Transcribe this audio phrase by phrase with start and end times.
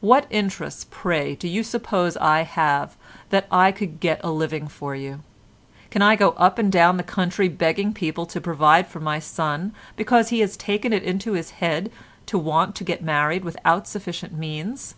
[0.00, 2.96] What interest, pray, do you suppose I have
[3.30, 5.24] that I could get a living for you?
[5.90, 9.74] Can I go up and down the country begging people to provide for my son
[9.96, 11.90] because he has taken it into his head
[12.26, 14.94] to want to get married without sufficient means?